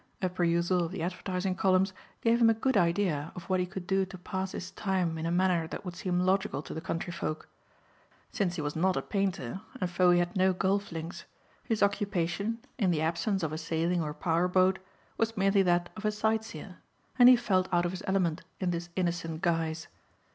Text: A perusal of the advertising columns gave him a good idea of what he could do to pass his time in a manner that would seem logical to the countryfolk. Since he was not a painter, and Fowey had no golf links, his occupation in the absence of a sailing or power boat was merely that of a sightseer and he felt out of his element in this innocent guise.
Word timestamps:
A 0.19 0.29
perusal 0.29 0.83
of 0.83 0.91
the 0.91 1.03
advertising 1.03 1.53
columns 1.53 1.93
gave 2.21 2.41
him 2.41 2.49
a 2.49 2.55
good 2.55 2.75
idea 2.75 3.31
of 3.35 3.43
what 3.43 3.59
he 3.59 3.67
could 3.67 3.85
do 3.85 4.03
to 4.07 4.17
pass 4.17 4.51
his 4.53 4.71
time 4.71 5.15
in 5.19 5.27
a 5.27 5.31
manner 5.31 5.67
that 5.67 5.85
would 5.85 5.95
seem 5.95 6.21
logical 6.21 6.63
to 6.63 6.73
the 6.73 6.81
countryfolk. 6.81 7.47
Since 8.31 8.55
he 8.55 8.63
was 8.63 8.75
not 8.75 8.97
a 8.97 9.03
painter, 9.03 9.61
and 9.79 9.87
Fowey 9.87 10.17
had 10.17 10.35
no 10.35 10.53
golf 10.53 10.91
links, 10.91 11.25
his 11.63 11.83
occupation 11.83 12.57
in 12.79 12.89
the 12.89 13.01
absence 13.01 13.43
of 13.43 13.53
a 13.53 13.59
sailing 13.59 14.01
or 14.01 14.15
power 14.15 14.47
boat 14.47 14.79
was 15.19 15.37
merely 15.37 15.61
that 15.61 15.91
of 15.95 16.03
a 16.03 16.11
sightseer 16.11 16.77
and 17.19 17.29
he 17.29 17.35
felt 17.35 17.69
out 17.71 17.85
of 17.85 17.91
his 17.91 18.01
element 18.07 18.41
in 18.59 18.71
this 18.71 18.89
innocent 18.95 19.41
guise. 19.43 19.87